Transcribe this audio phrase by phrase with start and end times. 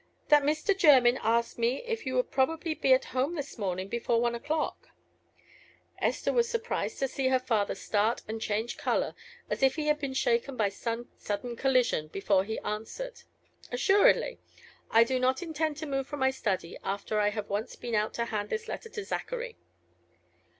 [0.29, 0.75] "That Mr.
[0.75, 4.87] Jermyn asked me if you would probably be at home this morning before one o'clock."
[5.99, 9.13] Esther was surprised to see her father start and change color
[9.47, 13.21] as if he had been shaken by some sudden collision before he answered
[13.71, 14.39] "Assuredly;
[14.89, 18.15] I do not intend to move from my study after I have once been out
[18.15, 19.55] to hand this letter to Zachary."